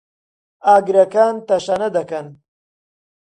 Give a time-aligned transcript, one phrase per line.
[0.67, 2.25] ئاگرەکان تەشەنە دەکەن.